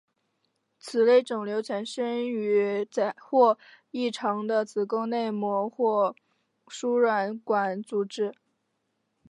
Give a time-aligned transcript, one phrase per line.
[0.79, 3.59] 这类肿瘤产生于或
[3.91, 6.15] 异常的子宫内膜或
[6.67, 8.33] 输卵管组织。